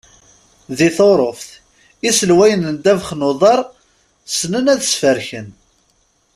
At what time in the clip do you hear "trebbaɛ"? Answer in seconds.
2.75-2.75